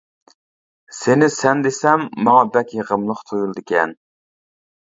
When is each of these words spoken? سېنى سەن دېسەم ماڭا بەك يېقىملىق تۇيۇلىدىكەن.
سېنى 0.99 1.27
سەن 1.35 1.61
دېسەم 1.67 2.07
ماڭا 2.29 2.41
بەك 2.57 2.75
يېقىملىق 2.79 3.23
تۇيۇلىدىكەن. 3.29 3.95